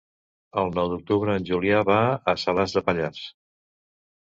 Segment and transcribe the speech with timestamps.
[0.61, 3.25] El nou d'octubre en Julià va a Salàs de Pallars.